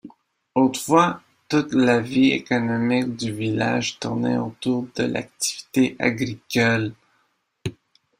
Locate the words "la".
1.75-1.99